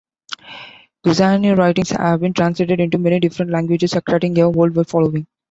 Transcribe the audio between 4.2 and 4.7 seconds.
a